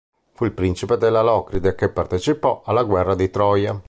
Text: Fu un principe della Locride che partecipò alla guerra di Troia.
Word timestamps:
Fu 0.33 0.45
un 0.45 0.53
principe 0.55 0.97
della 0.97 1.21
Locride 1.21 1.75
che 1.75 1.89
partecipò 1.91 2.63
alla 2.65 2.81
guerra 2.81 3.13
di 3.13 3.29
Troia. 3.29 3.79